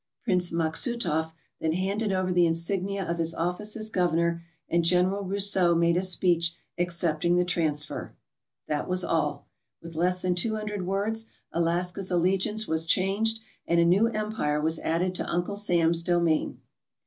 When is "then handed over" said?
1.59-2.33